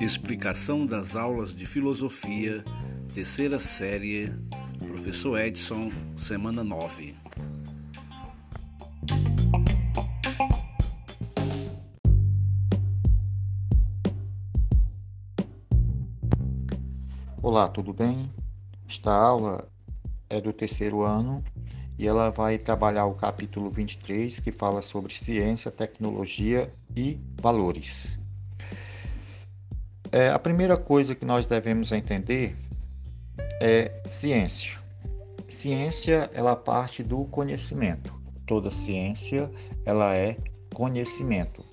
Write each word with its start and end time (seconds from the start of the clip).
Explicação 0.00 0.84
das 0.84 1.14
aulas 1.14 1.54
de 1.54 1.64
filosofia, 1.64 2.64
terceira 3.14 3.58
série, 3.58 4.32
professor 4.78 5.38
Edson, 5.40 5.88
semana 6.16 6.64
9. 6.64 7.14
Olá, 17.42 17.68
tudo 17.68 17.92
bem? 17.92 18.30
Esta 18.88 19.12
aula 19.12 19.68
é 20.28 20.40
do 20.40 20.52
terceiro 20.52 21.02
ano 21.02 21.44
e 22.02 22.08
ela 22.08 22.30
vai 22.30 22.58
trabalhar 22.58 23.06
o 23.06 23.14
capítulo 23.14 23.70
23, 23.70 24.40
que 24.40 24.50
fala 24.50 24.82
sobre 24.82 25.14
ciência, 25.14 25.70
tecnologia 25.70 26.68
e 26.96 27.16
valores. 27.40 28.18
É, 30.10 30.28
a 30.28 30.36
primeira 30.36 30.76
coisa 30.76 31.14
que 31.14 31.24
nós 31.24 31.46
devemos 31.46 31.92
entender 31.92 32.56
é 33.60 34.02
ciência. 34.04 34.80
Ciência, 35.48 36.28
ela 36.34 36.56
parte 36.56 37.04
do 37.04 37.24
conhecimento. 37.26 38.12
Toda 38.48 38.68
ciência, 38.68 39.48
ela 39.84 40.12
é 40.16 40.36
conhecimento. 40.74 41.64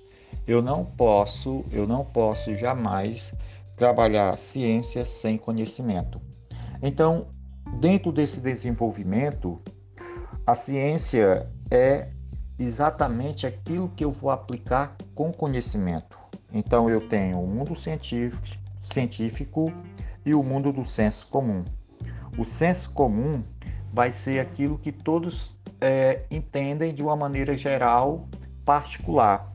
Eu 0.46 0.62
não 0.62 0.84
posso, 0.84 1.64
eu 1.72 1.88
não 1.88 2.04
posso 2.04 2.54
jamais 2.54 3.34
trabalhar 3.76 4.38
ciência 4.38 5.04
sem 5.04 5.36
conhecimento. 5.36 6.22
Então, 6.80 7.26
dentro 7.80 8.12
desse 8.12 8.40
desenvolvimento, 8.40 9.60
a 10.50 10.54
ciência 10.54 11.48
é 11.70 12.08
exatamente 12.58 13.46
aquilo 13.46 13.88
que 13.90 14.04
eu 14.04 14.10
vou 14.10 14.30
aplicar 14.30 14.96
com 15.14 15.32
conhecimento. 15.32 16.18
Então 16.52 16.90
eu 16.90 17.08
tenho 17.08 17.40
o 17.40 17.46
mundo 17.46 17.76
científico, 17.76 18.58
científico 18.82 19.72
e 20.26 20.34
o 20.34 20.42
mundo 20.42 20.72
do 20.72 20.84
senso 20.84 21.28
comum. 21.28 21.64
O 22.36 22.44
senso 22.44 22.90
comum 22.90 23.44
vai 23.92 24.10
ser 24.10 24.40
aquilo 24.40 24.76
que 24.76 24.90
todos 24.90 25.54
é, 25.80 26.24
entendem 26.28 26.92
de 26.92 27.00
uma 27.00 27.14
maneira 27.14 27.56
geral, 27.56 28.28
particular. 28.64 29.54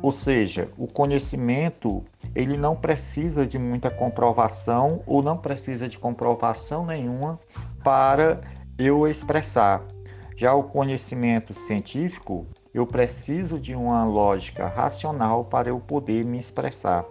Ou 0.00 0.12
seja, 0.12 0.70
o 0.78 0.86
conhecimento 0.86 2.04
ele 2.32 2.56
não 2.56 2.76
precisa 2.76 3.44
de 3.44 3.58
muita 3.58 3.90
comprovação 3.90 5.02
ou 5.04 5.20
não 5.20 5.36
precisa 5.36 5.88
de 5.88 5.98
comprovação 5.98 6.86
nenhuma 6.86 7.40
para 7.82 8.40
eu 8.78 9.08
expressar. 9.08 9.95
Já 10.36 10.54
o 10.54 10.64
conhecimento 10.64 11.54
científico 11.54 12.46
eu 12.74 12.86
preciso 12.86 13.58
de 13.58 13.74
uma 13.74 14.04
lógica 14.04 14.66
racional 14.66 15.46
para 15.46 15.70
eu 15.70 15.80
poder 15.80 16.26
me 16.26 16.38
expressar. 16.38 17.06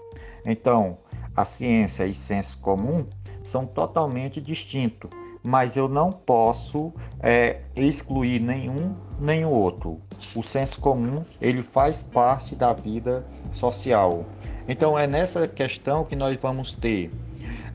Então, 0.45 0.99
a 1.35 1.43
ciência 1.43 2.05
e 2.05 2.13
senso 2.13 2.61
comum 2.61 3.03
são 3.43 3.65
totalmente 3.65 4.39
distintos, 4.39 5.09
mas 5.41 5.75
eu 5.75 5.89
não 5.89 6.11
posso 6.11 6.93
é, 7.19 7.61
excluir 7.75 8.39
nenhum 8.39 8.95
nem 9.19 9.43
o 9.43 9.49
outro. 9.49 9.99
O 10.35 10.43
senso 10.43 10.79
comum 10.79 11.25
ele 11.41 11.63
faz 11.63 12.03
parte 12.03 12.55
da 12.55 12.73
vida 12.73 13.25
social. 13.51 14.23
Então 14.67 14.97
é 14.97 15.07
nessa 15.07 15.47
questão 15.47 16.03
que 16.03 16.15
nós 16.15 16.37
vamos 16.39 16.73
ter 16.73 17.11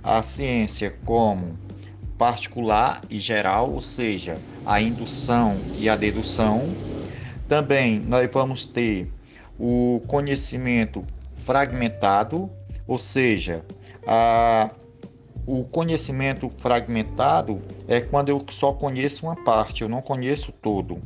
a 0.03 0.23
ciência 0.23 0.97
como 1.05 1.59
particular 2.21 3.01
e 3.09 3.19
geral, 3.19 3.73
ou 3.73 3.81
seja, 3.81 4.43
a 4.63 4.79
indução 4.79 5.63
e 5.75 5.89
a 5.89 5.97
dedução, 5.97 6.77
também 7.49 7.99
nós 7.99 8.29
vamos 8.31 8.67
ter 8.67 9.11
o 9.59 10.03
conhecimento 10.07 11.03
fragmentado, 11.39 12.51
ou 12.87 12.99
seja, 12.99 13.65
a, 14.07 14.69
o 15.47 15.65
conhecimento 15.65 16.51
fragmentado 16.59 17.63
é 17.89 18.03
quando 18.03 18.29
eu 18.29 18.45
só 18.51 18.75
conheço 18.75 19.25
uma 19.25 19.43
parte, 19.43 19.81
eu 19.81 19.89
não 19.89 20.03
conheço 20.03 20.53
todo. 20.53 21.01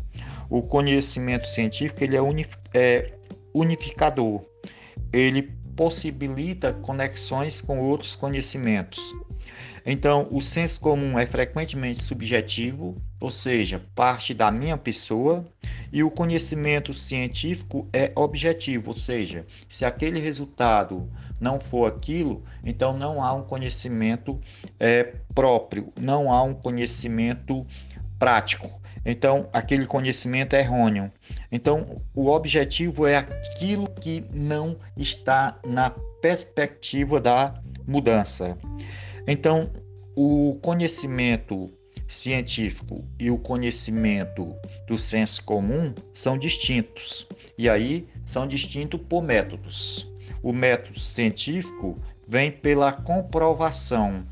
O 0.51 0.63
conhecimento 0.63 1.47
científico 1.47 2.03
ele 2.03 2.17
é, 2.17 2.21
unif, 2.21 2.57
é 2.75 3.13
unificador, 3.55 4.43
ele 5.13 5.43
possibilita 5.77 6.73
conexões 6.73 7.61
com 7.61 7.79
outros 7.79 8.17
conhecimentos. 8.17 9.01
Então, 9.87 10.27
o 10.31 10.41
senso 10.41 10.81
comum 10.81 11.19
é 11.19 11.27
frequentemente 11.27 12.03
subjetivo, 12.03 12.97
ou 13.21 13.31
seja, 13.31 13.83
parte 13.95 14.33
da 14.33 14.51
minha 14.51 14.79
pessoa, 14.79 15.45
e 15.93 16.03
o 16.03 16.11
conhecimento 16.11 16.95
científico 16.95 17.87
é 17.93 18.11
objetivo, 18.17 18.91
ou 18.91 18.97
seja, 18.97 19.47
se 19.69 19.85
aquele 19.85 20.19
resultado 20.19 21.09
não 21.39 21.61
for 21.61 21.87
aquilo, 21.87 22.43
então 22.65 22.97
não 22.97 23.23
há 23.23 23.35
um 23.35 23.43
conhecimento 23.43 24.41
é, 24.81 25.15
próprio, 25.35 25.93
não 26.01 26.33
há 26.33 26.43
um 26.43 26.55
conhecimento 26.55 27.67
prático. 28.19 28.81
Então, 29.05 29.51
aquele 29.53 29.87
conhecimento 29.87 30.57
é 30.57 30.61
errôneo. 30.61 31.13
Então, 31.53 32.01
o 32.15 32.31
objetivo 32.31 33.07
é 33.07 33.17
aquilo 33.17 33.87
que 33.87 34.25
não 34.33 34.79
está 34.97 35.59
na 35.67 35.91
perspectiva 36.23 37.21
da 37.21 37.55
mudança. 37.87 38.57
Então, 39.27 39.71
o 40.15 40.59
conhecimento 40.63 41.73
científico 42.07 43.05
e 43.19 43.31
o 43.31 43.39
conhecimento 43.39 44.55
do 44.87 44.99
senso 44.99 45.43
comum 45.45 45.95
são 46.13 46.39
distintos. 46.39 47.27
E 47.57 47.69
aí 47.69 48.07
são 48.27 48.47
distintos 48.47 49.01
por 49.09 49.23
métodos. 49.23 50.07
O 50.43 50.53
método 50.53 51.01
científico 51.01 51.99
vem 52.29 52.51
pela 52.51 52.93
comprovação 52.93 54.27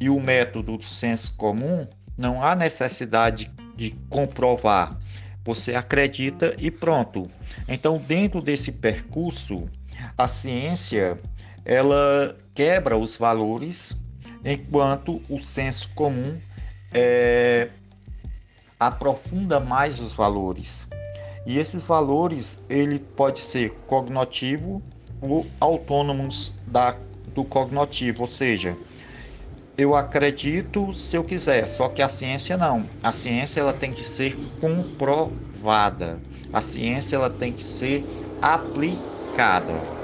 e 0.00 0.10
o 0.10 0.20
método 0.20 0.76
do 0.76 0.84
senso 0.84 1.34
comum 1.36 1.86
não 2.16 2.42
há 2.42 2.54
necessidade 2.54 3.50
de 3.76 3.92
comprovar. 4.10 4.98
Você 5.44 5.74
acredita 5.74 6.54
e 6.58 6.70
pronto. 6.70 7.30
Então, 7.68 7.98
dentro 7.98 8.42
desse 8.42 8.72
percurso, 8.72 9.68
a 10.16 10.26
ciência 10.26 11.18
ela 11.64 12.36
quebra 12.54 12.96
os 12.96 13.16
valores 13.16 13.96
enquanto 14.44 15.20
o 15.28 15.38
senso 15.38 15.88
comum 15.94 16.38
é, 16.92 17.68
aprofunda 18.78 19.60
mais 19.60 19.98
os 19.98 20.14
valores. 20.14 20.86
E 21.46 21.58
esses 21.58 21.84
valores 21.84 22.62
ele 22.68 22.98
pode 22.98 23.40
ser 23.40 23.70
cognitivo 23.86 24.82
ou 25.20 25.46
autônomos 25.60 26.54
da, 26.66 26.94
do 27.34 27.44
cognitivo, 27.44 28.22
ou 28.22 28.28
seja, 28.28 28.76
eu 29.76 29.94
acredito 29.94 30.92
se 30.92 31.16
eu 31.16 31.24
quiser, 31.24 31.66
só 31.68 31.88
que 31.88 32.02
a 32.02 32.08
ciência 32.08 32.56
não. 32.56 32.88
A 33.02 33.12
ciência 33.12 33.60
ela 33.60 33.72
tem 33.72 33.92
que 33.92 34.04
ser 34.04 34.36
comprovada. 34.60 36.20
A 36.52 36.60
ciência 36.60 37.16
ela 37.16 37.30
tem 37.30 37.52
que 37.52 37.62
ser 37.62 38.04
aplicada. 38.40 39.97